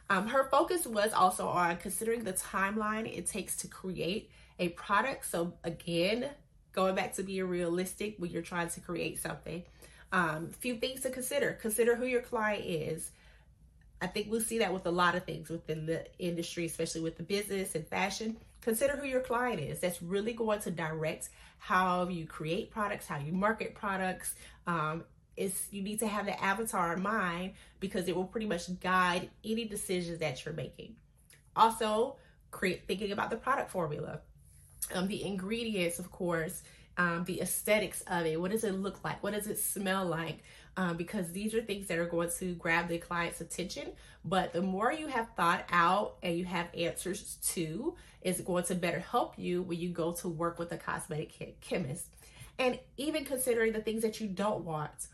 Um, 0.10 0.27
her 0.27 0.48
focus 0.51 0.86
was 0.86 1.13
also 1.13 1.48
on 1.48 1.77
considering 1.77 2.24
the 2.24 2.34
timeline 2.34 3.06
it 3.06 3.25
takes 3.27 3.56
to 3.58 3.68
create 3.68 4.30
a 4.60 4.70
product. 4.70 5.25
So 5.25 5.54
again, 5.63 6.30
going 6.74 6.96
back 6.96 7.13
to 7.15 7.24
being 7.24 7.48
realistic 7.48 8.15
when 8.18 8.30
you're 8.30 8.44
trying 8.44 8.70
to 8.70 8.80
create 8.80 9.20
something 9.20 9.63
um, 10.12 10.50
few 10.50 10.75
things 10.75 11.01
to 11.01 11.10
consider. 11.10 11.54
Consider 11.54 11.96
who 11.96 12.06
your 12.06 12.22
client 12.22 12.63
is. 12.65 13.12
I 14.01 14.08
think 14.08 14.27
we'll 14.30 14.42
see 14.42 14.60
that 14.60 14.74
with 14.74 14.86
a 14.86 14.92
lot 14.92 15.15
of 15.15 15.25
things 15.25 15.50
within 15.50 15.86
the 15.86 16.06
industry, 16.20 16.65
especially 16.65 17.01
with 17.01 17.18
the 17.18 17.24
business 17.24 17.75
and 17.75 17.88
fashion. 17.88 18.38
Consider 18.62 18.96
who 18.96 19.08
your 19.08 19.22
client 19.22 19.60
is. 19.60 19.80
That's 19.80 20.01
really 20.01 20.34
going 20.34 20.62
to 20.62 20.72
direct 20.72 21.30
how 21.58 22.08
you 22.08 22.25
create 22.25 22.72
products, 22.72 23.08
how 23.08 23.18
you 23.18 23.34
market 23.34 23.75
products. 23.75 24.36
Um, 24.68 25.04
it's 25.38 25.68
you 25.72 25.82
need 25.82 26.00
to 26.00 26.08
have 26.08 26.25
the 26.25 26.44
avatar 26.44 26.94
in 26.94 27.01
mind 27.01 27.54
because 27.80 28.08
it 28.08 28.15
will 28.15 28.25
pretty 28.25 28.48
much 28.48 28.80
guide 28.80 29.30
any 29.44 29.65
decisions 29.65 30.20
that 30.20 30.44
you're 30.46 30.54
making. 30.54 30.96
Also, 31.56 32.15
create 32.51 32.88
thinking 32.88 33.12
about 33.12 33.30
the 33.30 33.36
product 33.36 33.70
formula, 33.70 34.22
um, 34.94 35.08
the 35.08 35.24
ingredients, 35.25 36.00
of 36.00 36.12
course, 36.12 36.63
um, 36.98 37.24
the 37.25 37.42
aesthetics 37.42 38.01
of 38.08 38.25
it. 38.25 38.39
What 38.39 38.51
does 38.51 38.63
it 38.63 38.74
look 38.74 39.04
like? 39.04 39.22
What 39.22 39.34
does 39.34 39.48
it 39.48 39.60
smell 39.60 40.06
like? 40.06 40.44
Um, 40.77 40.98
because 40.98 41.32
these 41.32 41.54
are 41.54 41.62
things 41.62 41.88
that 41.88 42.00
are 42.00 42.06
going 42.06 42.30
to 42.39 42.54
grab 42.56 42.88
the 42.88 42.98
client's 42.98 43.42
attention. 43.42 43.92
But 44.24 44.54
the 44.54 44.62
more 44.62 44.92
you 44.92 45.08
have 45.08 45.27
thought 45.36 45.65
out 45.72 46.15
and 46.24 46.38
you 46.38 46.46
have 46.46 46.68
answers 46.77 47.38
to, 47.54 47.96
is 48.22 48.42
going 48.42 48.63
to 48.65 48.75
better 48.75 49.00
help 49.00 49.38
you 49.38 49.62
when 49.62 49.80
you 49.80 49.89
go 49.89 50.12
to 50.13 50.27
work 50.27 50.58
with 50.58 50.72
a 50.72 50.77
cosmetic 50.77 51.60
chemist. 51.62 52.08
And 52.58 52.80
even 52.98 53.25
considering 53.25 53.74
the 53.74 53.82
things 53.82 54.01
that 54.01 54.20
you 54.20 54.27
don't 54.27 54.63
want, 54.63 55.08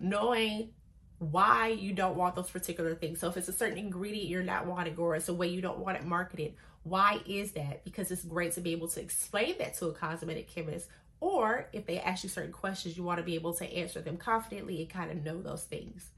knowing 0.00 0.70
why 1.18 1.68
you 1.68 1.92
don't 1.92 2.16
want 2.16 2.34
those 2.34 2.50
particular 2.50 2.94
things. 2.94 3.20
So 3.20 3.28
if 3.28 3.36
it's 3.36 3.48
a 3.48 3.52
certain 3.52 3.78
ingredient 3.78 4.28
you're 4.28 4.42
not 4.42 4.66
wanting 4.66 4.96
or 4.96 5.14
it's 5.14 5.28
a 5.28 5.34
way 5.34 5.48
you 5.48 5.60
don't 5.60 5.78
want 5.78 5.98
it 5.98 6.04
marketed, 6.04 6.54
why 6.82 7.20
is 7.26 7.52
that? 7.52 7.84
Because 7.84 8.10
it's 8.10 8.24
great 8.24 8.52
to 8.52 8.60
be 8.60 8.72
able 8.72 8.88
to 8.88 9.00
explain 9.00 9.56
that 9.58 9.76
to 9.78 9.86
a 9.86 9.92
cosmetic 9.92 10.48
chemist 10.48 10.88
or 11.20 11.68
if 11.72 11.86
they 11.86 12.00
ask 12.00 12.24
you 12.24 12.30
certain 12.30 12.52
questions, 12.52 12.96
you 12.96 13.02
want 13.02 13.18
to 13.18 13.24
be 13.24 13.34
able 13.34 13.52
to 13.54 13.70
answer 13.70 14.00
them 14.00 14.16
confidently 14.16 14.80
and 14.80 14.88
kind 14.88 15.10
of 15.10 15.22
know 15.22 15.40
those 15.42 15.64
things. 15.64 16.08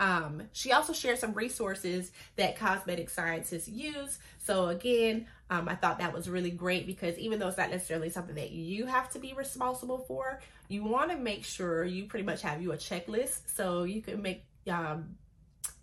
Um, 0.00 0.44
she 0.52 0.70
also 0.70 0.92
shared 0.92 1.18
some 1.18 1.32
resources 1.32 2.12
that 2.36 2.56
cosmetic 2.56 3.10
scientists 3.10 3.68
use. 3.68 4.20
So 4.38 4.68
again, 4.68 5.26
um, 5.50 5.68
I 5.68 5.74
thought 5.74 5.98
that 5.98 6.12
was 6.12 6.28
really 6.28 6.50
great 6.50 6.86
because 6.86 7.16
even 7.18 7.38
though 7.38 7.48
it's 7.48 7.56
not 7.56 7.70
necessarily 7.70 8.10
something 8.10 8.34
that 8.34 8.50
you 8.50 8.86
have 8.86 9.10
to 9.10 9.18
be 9.18 9.32
responsible 9.32 9.98
for, 10.06 10.40
you 10.68 10.84
want 10.84 11.10
to 11.10 11.16
make 11.16 11.44
sure 11.44 11.84
you 11.84 12.04
pretty 12.04 12.24
much 12.24 12.42
have 12.42 12.60
you 12.60 12.72
a 12.72 12.76
checklist 12.76 13.54
so 13.54 13.84
you 13.84 14.02
can 14.02 14.20
make 14.20 14.44
um, 14.70 15.16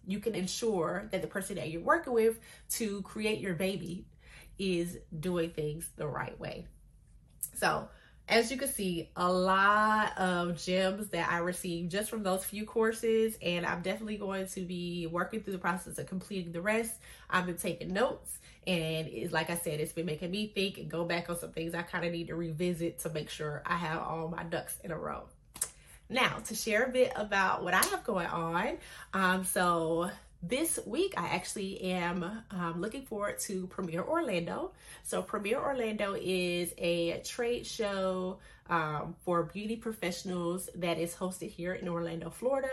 you 0.08 0.20
can 0.20 0.36
ensure 0.36 1.08
that 1.12 1.22
the 1.22 1.28
person 1.28 1.56
that 1.56 1.70
you're 1.72 1.82
working 1.82 2.14
with 2.14 2.40
to 2.70 3.02
create 3.02 3.40
your 3.40 3.56
baby 3.56 4.06
is 4.60 4.98
doing 5.20 5.50
things 5.50 5.90
the 5.96 6.08
right 6.08 6.40
way. 6.40 6.68
So 7.56 7.90
as 8.28 8.52
you 8.52 8.58
can 8.58 8.68
see, 8.68 9.12
a 9.16 9.32
lot 9.32 10.18
of 10.18 10.58
gems 10.58 11.10
that 11.10 11.32
I 11.32 11.40
received 11.40 11.92
just 11.92 12.10
from 12.10 12.24
those 12.24 12.44
few 12.44 12.66
courses, 12.66 13.38
and 13.42 13.66
I'm 13.66 13.82
definitely 13.82 14.18
going 14.18 14.48
to 14.48 14.62
be 14.62 15.08
working 15.08 15.42
through 15.42 15.54
the 15.54 15.60
process 15.60 16.00
of 16.00 16.08
completing 16.08 16.52
the 16.52 16.62
rest. 16.62 16.96
I've 17.30 17.46
been 17.46 17.58
taking 17.58 17.94
notes, 17.94 18.40
and 18.68 19.08
it's 19.08 19.32
like 19.32 19.50
I 19.50 19.56
said, 19.56 19.80
it's 19.80 19.94
been 19.94 20.06
making 20.06 20.32
me 20.32 20.48
think 20.48 20.78
and 20.78 20.90
go 20.90 21.06
back 21.06 21.30
on 21.30 21.38
some 21.38 21.52
things 21.52 21.76
I 21.76 21.84
kind 21.84 22.06
of 22.06 22.12
need 22.12 22.28
to 22.28 22.36
revisit 22.36 23.00
to 23.00 23.10
make 23.10 23.30
sure 23.30 23.62
I 23.66 23.76
have 23.76 24.02
all 24.02 24.28
my 24.28 24.44
ducks 24.44 24.78
in 24.84 24.92
a 24.92 24.98
row. 24.98 25.24
Now, 26.10 26.38
to 26.46 26.56
share 26.56 26.84
a 26.84 26.90
bit 26.90 27.12
about 27.16 27.64
what 27.64 27.74
I 27.74 27.84
have 27.86 28.04
going 28.04 28.28
on. 28.28 28.78
Um, 29.14 29.44
so 29.44 30.10
this 30.42 30.80
week 30.86 31.14
I 31.18 31.28
actually 31.28 31.82
am 31.82 32.44
um, 32.52 32.82
looking 32.82 33.06
forward 33.06 33.40
to 33.42 33.68
Premiere 33.68 34.04
Orlando. 34.04 34.72
So 35.04 35.22
Premiere 35.22 35.60
Orlando 35.60 36.16
is 36.20 36.74
a 36.78 37.20
trade 37.22 37.66
show 37.66 38.38
um, 38.70 39.16
for 39.26 39.44
beauty 39.44 39.76
professionals 39.76 40.70
that 40.76 41.00
is 41.00 41.14
hosted 41.14 41.50
here 41.50 41.74
in 41.74 41.88
Orlando, 41.88 42.30
Florida. 42.30 42.70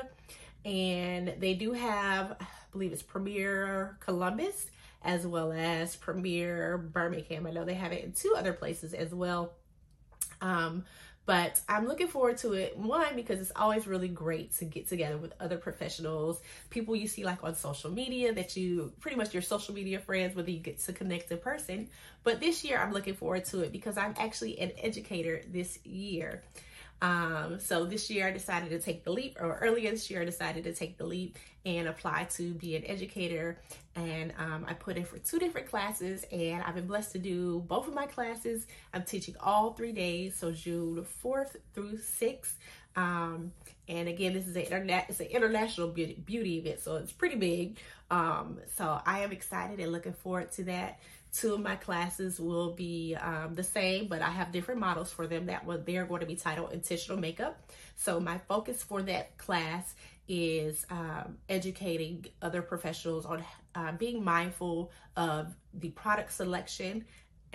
And 0.65 1.35
they 1.39 1.55
do 1.55 1.73
have, 1.73 2.37
I 2.41 2.47
believe 2.71 2.93
it's 2.93 3.03
Premiere 3.03 3.97
Columbus 4.01 4.67
as 5.05 5.27
well 5.27 5.53
as 5.53 5.97
Premiere 5.97 6.79
Birmingham. 6.79 7.47
I 7.47 7.51
know 7.51 7.65
they 7.65 7.75
have 7.75 7.93
it 7.93 8.05
in 8.05 8.13
two 8.13 8.35
other 8.37 8.53
places 8.53 8.95
as 8.95 9.15
well. 9.15 9.53
Um, 10.41 10.85
but 11.25 11.61
I'm 11.69 11.87
looking 11.87 12.09
forward 12.09 12.39
to 12.39 12.55
it. 12.55 12.77
One, 12.77 13.15
because 13.15 13.41
it's 13.41 13.53
always 13.55 13.87
really 13.87 14.09
great 14.09 14.57
to 14.59 14.65
get 14.65 14.89
together 14.89 15.17
with 15.17 15.33
other 15.39 15.57
professionals, 15.57 16.41
people 16.69 16.97
you 16.97 17.07
see 17.07 17.25
like 17.25 17.45
on 17.45 17.55
social 17.55 17.91
media 17.91 18.33
that 18.33 18.57
you 18.57 18.93
pretty 19.01 19.17
much 19.17 19.33
your 19.33 19.43
social 19.43 19.73
media 19.73 20.01
friends, 20.01 20.35
whether 20.35 20.51
you 20.51 20.59
get 20.59 20.81
to 20.81 20.93
connect 20.93 21.31
in 21.31 21.39
person. 21.39 21.89
But 22.25 22.41
this 22.41 22.65
year, 22.65 22.79
I'm 22.79 22.93
looking 22.93 23.15
forward 23.15 23.45
to 23.47 23.61
it 23.61 23.71
because 23.71 23.97
I'm 23.97 24.15
actually 24.19 24.59
an 24.59 24.73
educator 24.81 25.43
this 25.49 25.79
year. 25.85 26.43
Um, 27.03 27.59
so 27.59 27.85
this 27.85 28.09
year 28.09 28.29
I 28.29 28.31
decided 28.31 28.71
to 28.71 28.79
take 28.79 29.03
the 29.03 29.13
leap, 29.13 29.37
or 29.41 29.59
earlier 29.61 29.91
this 29.91 30.09
year 30.09 30.23
I 30.23 30.25
decided 30.25 30.63
to 30.65 30.73
take 30.73 30.97
the 30.97 31.05
leap 31.05 31.37
and 31.67 31.89
apply 31.89 32.29
to 32.37 32.55
be 32.55 32.77
an 32.77 32.85
educator. 32.87 33.59
And 33.97 34.33
um, 34.39 34.65
I 34.69 34.75
put 34.75 34.97
in 34.97 35.05
for 35.05 35.19
two 35.19 35.41
different 35.41 35.69
classes, 35.69 36.25
and 36.31 36.63
I've 36.63 36.77
been 36.77 36.87
blessed 36.87 37.13
to 37.13 37.19
do 37.19 37.65
both 37.67 37.89
of 37.89 37.95
my 37.95 38.07
classes. 38.07 38.69
I'm 38.95 39.03
teaching 39.03 39.35
all 39.41 39.73
three 39.73 39.93
days, 39.93 40.37
so 40.37 40.53
June 40.53 41.05
4th 41.23 41.57
through 41.75 41.99
6th. 41.99 42.53
Um, 42.95 43.53
and 43.89 44.09
again, 44.09 44.33
this 44.33 44.47
is 44.47 44.55
an 44.55 44.63
internet, 44.63 45.07
it's 45.09 45.19
an 45.19 45.27
international 45.27 45.89
beauty, 45.89 46.23
beauty 46.25 46.59
event, 46.59 46.81
so 46.81 46.97
it's 46.97 47.13
pretty 47.13 47.37
big. 47.37 47.79
Um, 48.13 48.59
so 48.77 49.01
I 49.05 49.21
am 49.21 49.33
excited 49.33 49.81
and 49.81 49.91
looking 49.91 50.13
forward 50.13 50.53
to 50.53 50.65
that. 50.65 51.01
Two 51.33 51.55
of 51.55 51.61
my 51.61 51.77
classes 51.77 52.39
will 52.39 52.73
be 52.73 53.17
um, 53.17 53.55
the 53.55 53.63
same, 53.63 54.07
but 54.07 54.21
I 54.21 54.29
have 54.29 54.53
different 54.53 54.81
models 54.81 55.11
for 55.11 55.27
them 55.27 55.47
that 55.47 55.65
will, 55.65 55.79
they're 55.79 56.05
going 56.05 56.21
to 56.21 56.27
be 56.27 56.37
titled 56.37 56.73
Intentional 56.73 57.19
Makeup. 57.19 57.59
So 57.97 58.21
my 58.21 58.39
focus 58.49 58.83
for 58.83 59.01
that 59.03 59.39
class 59.39 59.95
is 60.29 60.85
um, 60.91 61.39
educating 61.49 62.27
other 62.43 62.61
professionals 62.61 63.25
on 63.25 63.43
uh, 63.75 63.93
being 63.93 64.23
mindful 64.23 64.91
of 65.17 65.55
the 65.73 65.89
product 65.91 66.33
selection 66.33 67.05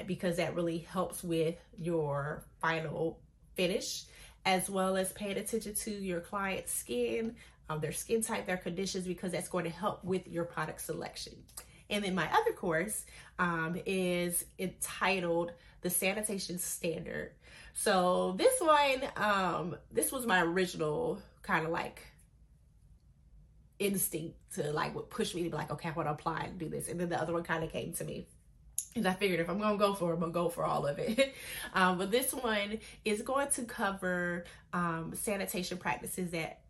because 0.05 0.37
that 0.37 0.55
really 0.55 0.79
helps 0.79 1.23
with 1.23 1.55
your 1.77 2.43
final 2.61 3.19
finish 3.55 4.03
as 4.45 4.69
well 4.69 4.95
as 4.95 5.11
paying 5.11 5.37
attention 5.37 5.73
to 5.75 5.91
your 5.91 6.21
client's 6.21 6.71
skin, 6.73 7.35
um, 7.69 7.81
their 7.81 7.91
skin 7.91 8.21
type, 8.21 8.45
their 8.45 8.57
conditions, 8.57 9.05
because 9.05 9.33
that's 9.33 9.49
going 9.49 9.65
to 9.65 9.69
help 9.69 10.03
with 10.05 10.25
your 10.27 10.45
product 10.45 10.81
selection. 10.81 11.33
And 11.89 12.03
then 12.03 12.15
my 12.15 12.29
other 12.31 12.51
course 12.53 13.05
um, 13.39 13.79
is 13.85 14.45
entitled 14.59 15.51
The 15.81 15.89
Sanitation 15.89 16.57
Standard. 16.59 17.31
So 17.73 18.35
this 18.37 18.59
one, 18.59 19.03
um, 19.15 19.75
this 19.91 20.11
was 20.11 20.25
my 20.25 20.41
original 20.41 21.21
kind 21.43 21.65
of 21.65 21.71
like 21.71 22.01
instinct 23.79 24.35
to 24.55 24.71
like 24.71 24.93
push 25.09 25.35
me 25.35 25.43
to 25.43 25.49
be 25.49 25.55
like, 25.55 25.71
okay, 25.71 25.89
I 25.89 25.91
want 25.91 26.07
to 26.07 26.13
apply 26.13 26.41
and 26.41 26.57
do 26.57 26.69
this. 26.69 26.89
And 26.89 26.99
then 26.99 27.09
the 27.09 27.21
other 27.21 27.33
one 27.33 27.43
kind 27.43 27.63
of 27.63 27.71
came 27.71 27.93
to 27.93 28.03
me. 28.03 28.25
And 28.95 29.07
I 29.07 29.13
figured 29.13 29.39
if 29.39 29.49
I'm 29.49 29.59
gonna 29.59 29.77
go 29.77 29.93
for 29.93 30.09
it, 30.09 30.15
I'm 30.15 30.19
gonna 30.19 30.31
go 30.31 30.49
for 30.49 30.65
all 30.65 30.87
of 30.87 30.97
it. 30.97 31.35
um, 31.73 31.99
but 31.99 32.09
this 32.09 32.33
one 32.33 32.79
is 33.05 33.21
going 33.21 33.49
to 33.49 33.63
cover 33.63 34.45
um, 34.73 35.13
sanitation 35.13 35.77
practices 35.77 36.31
that 36.31 36.61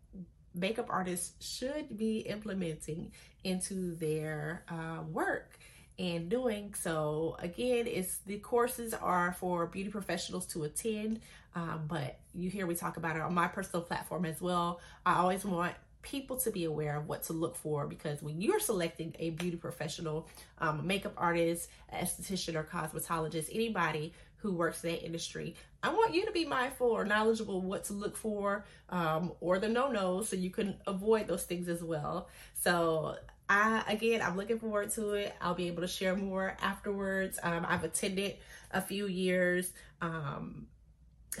makeup 0.58 0.86
artists 0.88 1.32
should 1.44 1.96
be 1.96 2.18
implementing 2.20 3.12
into 3.44 3.94
their 3.96 4.64
uh, 4.68 5.02
work 5.10 5.58
and 5.98 6.28
doing. 6.28 6.74
So 6.74 7.36
again 7.40 7.86
it's 7.86 8.18
the 8.18 8.38
courses 8.38 8.94
are 8.94 9.32
for 9.32 9.66
beauty 9.66 9.90
professionals 9.90 10.46
to 10.46 10.64
attend 10.64 11.20
um, 11.54 11.84
but 11.88 12.18
you 12.34 12.50
hear 12.50 12.66
we 12.66 12.74
talk 12.74 12.96
about 12.96 13.16
it 13.16 13.22
on 13.22 13.34
my 13.34 13.48
personal 13.48 13.82
platform 13.82 14.24
as 14.24 14.40
well. 14.40 14.80
I 15.04 15.14
always 15.14 15.44
want 15.44 15.74
people 16.02 16.36
to 16.36 16.50
be 16.50 16.64
aware 16.64 16.96
of 16.96 17.08
what 17.08 17.24
to 17.24 17.32
look 17.32 17.56
for 17.56 17.86
because 17.86 18.22
when 18.22 18.40
you're 18.40 18.60
selecting 18.60 19.14
a 19.18 19.30
beauty 19.30 19.56
professional, 19.56 20.28
um, 20.58 20.86
makeup 20.86 21.14
artist, 21.16 21.68
esthetician, 21.92 22.54
or 22.54 22.62
cosmetologist, 22.62 23.48
anybody 23.52 24.12
who 24.38 24.52
works 24.52 24.84
in 24.84 24.90
that 24.90 25.04
industry, 25.04 25.54
I 25.82 25.90
want 25.90 26.14
you 26.14 26.26
to 26.26 26.32
be 26.32 26.44
mindful 26.44 26.88
or 26.88 27.04
knowledgeable 27.04 27.60
what 27.60 27.84
to 27.84 27.92
look 27.92 28.16
for 28.16 28.64
um, 28.88 29.32
or 29.40 29.58
the 29.58 29.68
no 29.68 29.90
nos 29.90 30.28
so 30.28 30.36
you 30.36 30.50
can 30.50 30.76
avoid 30.86 31.28
those 31.28 31.44
things 31.44 31.68
as 31.68 31.82
well. 31.82 32.28
So, 32.60 33.16
I 33.50 33.82
again, 33.88 34.20
I'm 34.20 34.36
looking 34.36 34.58
forward 34.58 34.90
to 34.92 35.12
it. 35.12 35.34
I'll 35.40 35.54
be 35.54 35.68
able 35.68 35.82
to 35.82 35.88
share 35.88 36.14
more 36.14 36.56
afterwards. 36.60 37.38
Um, 37.42 37.64
I've 37.68 37.84
attended 37.84 38.36
a 38.70 38.82
few 38.82 39.06
years. 39.06 39.72
Um, 40.00 40.66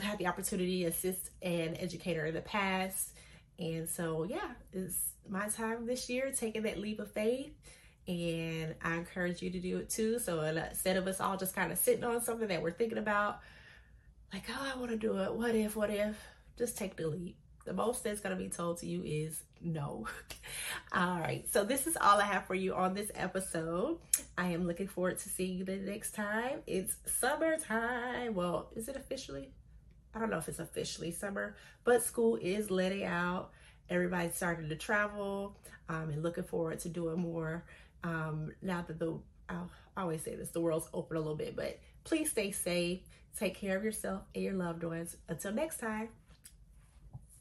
had 0.00 0.18
the 0.18 0.26
opportunity 0.26 0.82
to 0.82 0.90
assist 0.90 1.30
an 1.42 1.76
educator 1.76 2.26
in 2.26 2.34
the 2.34 2.40
past 2.40 3.10
and 3.58 3.88
so, 3.88 4.24
yeah, 4.24 4.50
it's 4.72 5.10
my 5.28 5.48
time 5.48 5.86
this 5.86 6.08
year 6.08 6.32
taking 6.36 6.62
that 6.62 6.78
leap 6.78 7.00
of 7.00 7.10
faith. 7.10 7.52
And 8.08 8.74
I 8.82 8.96
encourage 8.96 9.42
you 9.42 9.50
to 9.50 9.60
do 9.60 9.78
it 9.78 9.90
too. 9.90 10.18
So 10.18 10.40
instead 10.40 10.96
of 10.96 11.06
us 11.06 11.20
all 11.20 11.36
just 11.36 11.54
kind 11.54 11.70
of 11.70 11.78
sitting 11.78 12.04
on 12.04 12.22
something 12.22 12.48
that 12.48 12.62
we're 12.62 12.72
thinking 12.72 12.98
about, 12.98 13.40
like, 14.32 14.44
oh, 14.50 14.72
I 14.74 14.78
want 14.78 14.90
to 14.90 14.96
do 14.96 15.18
it. 15.18 15.34
What 15.34 15.54
if, 15.54 15.76
what 15.76 15.90
if? 15.90 16.16
Just 16.56 16.78
take 16.78 16.96
the 16.96 17.06
leap. 17.06 17.36
The 17.66 17.74
most 17.74 18.02
that's 18.02 18.20
going 18.20 18.34
to 18.36 18.42
be 18.42 18.48
told 18.48 18.78
to 18.78 18.86
you 18.86 19.02
is 19.04 19.42
no. 19.60 20.06
all 20.92 21.18
right. 21.18 21.44
So 21.52 21.64
this 21.64 21.86
is 21.86 21.98
all 22.00 22.18
I 22.18 22.24
have 22.24 22.46
for 22.46 22.54
you 22.54 22.74
on 22.74 22.94
this 22.94 23.10
episode. 23.14 23.98
I 24.38 24.48
am 24.48 24.66
looking 24.66 24.88
forward 24.88 25.18
to 25.18 25.28
seeing 25.28 25.58
you 25.58 25.64
the 25.64 25.76
next 25.76 26.14
time. 26.14 26.60
It's 26.66 26.96
summertime. 27.04 28.34
Well, 28.34 28.70
is 28.74 28.88
it 28.88 28.96
officially? 28.96 29.50
I 30.14 30.18
don't 30.18 30.30
know 30.30 30.38
if 30.38 30.48
it's 30.48 30.58
officially 30.58 31.10
summer, 31.10 31.56
but 31.84 32.02
school 32.02 32.36
is 32.40 32.70
letting 32.70 33.04
out. 33.04 33.50
Everybody's 33.90 34.34
starting 34.34 34.68
to 34.68 34.76
travel 34.76 35.56
um, 35.88 36.10
and 36.10 36.22
looking 36.22 36.44
forward 36.44 36.78
to 36.80 36.88
doing 36.88 37.20
more. 37.20 37.64
Um, 38.04 38.52
now 38.62 38.84
that 38.86 38.98
the, 38.98 39.18
I'll 39.48 39.70
always 39.96 40.22
say 40.22 40.34
this, 40.36 40.50
the 40.50 40.60
world's 40.60 40.88
open 40.92 41.16
a 41.16 41.20
little 41.20 41.36
bit, 41.36 41.56
but 41.56 41.78
please 42.04 42.30
stay 42.30 42.50
safe. 42.50 43.00
Take 43.38 43.54
care 43.54 43.76
of 43.76 43.84
yourself 43.84 44.22
and 44.34 44.42
your 44.42 44.54
loved 44.54 44.82
ones. 44.82 45.16
Until 45.28 45.52
next 45.52 45.78
time. 45.78 46.08